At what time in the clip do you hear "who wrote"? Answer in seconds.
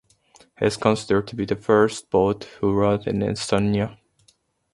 2.59-3.05